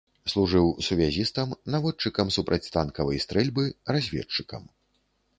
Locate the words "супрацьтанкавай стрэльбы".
2.37-3.65